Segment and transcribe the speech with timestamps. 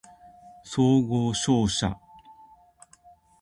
[0.63, 1.99] 総合商社